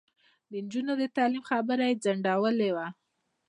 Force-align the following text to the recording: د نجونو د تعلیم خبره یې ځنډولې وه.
د 0.51 0.53
نجونو 0.63 0.93
د 0.97 1.03
تعلیم 1.15 1.43
خبره 1.51 1.83
یې 1.89 1.99
ځنډولې 2.03 2.69
وه. 2.75 2.87